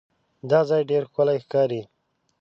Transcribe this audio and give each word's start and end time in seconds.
دا 0.49 0.59
ځای 0.69 0.81
ډېر 0.89 1.03
ښکلی 1.09 1.37
ښکاري. 1.43 1.81